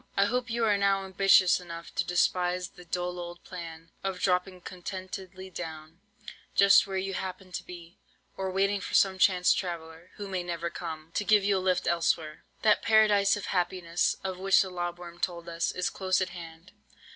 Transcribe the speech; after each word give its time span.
I 0.17 0.25
hope 0.25 0.49
you 0.49 0.65
are 0.65 0.79
now 0.79 1.05
ambitious 1.05 1.59
enough 1.59 1.93
to 1.93 2.03
despise 2.03 2.69
the 2.69 2.85
dull 2.85 3.19
old 3.19 3.43
plan 3.43 3.91
of 4.03 4.19
dropping 4.19 4.61
contentedly 4.61 5.51
down, 5.51 5.99
just 6.55 6.87
where 6.87 6.97
you 6.97 7.13
happen 7.13 7.51
to 7.51 7.63
be, 7.63 7.99
or 8.35 8.49
waiting 8.49 8.79
for 8.81 8.95
some 8.95 9.19
chance 9.19 9.53
traveller 9.53 10.09
(who 10.15 10.27
may 10.27 10.41
never 10.41 10.71
come) 10.71 11.11
to 11.13 11.23
give 11.23 11.43
you 11.43 11.59
a 11.59 11.59
lift 11.59 11.87
elsewhere. 11.87 12.45
That 12.63 12.81
paradise 12.81 13.37
of 13.37 13.45
happiness, 13.53 14.15
of 14.23 14.39
which 14.39 14.63
the 14.63 14.71
lob 14.71 14.97
worm 14.97 15.19
told 15.19 15.47
us, 15.47 15.71
is 15.71 15.91
close 15.91 16.19
at 16.19 16.29
hand. 16.29 16.71